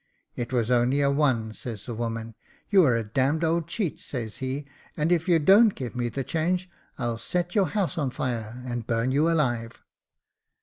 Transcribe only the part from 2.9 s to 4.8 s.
a d— d old cheat,' says he,